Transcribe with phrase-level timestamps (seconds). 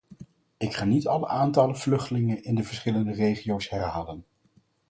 [0.57, 4.25] Ik ga niet alle aantallen vluchtelingen in de verschillende regio's herhalen.